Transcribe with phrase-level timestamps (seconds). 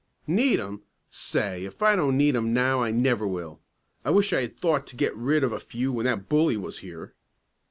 [0.25, 0.81] "Need 'em?
[1.11, 3.59] Say if I don't need 'em now I never will.
[4.03, 6.79] I wish I had thought to get rid of a few when that bully was
[6.79, 7.13] here."